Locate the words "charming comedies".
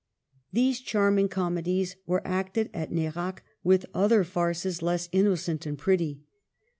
0.81-1.95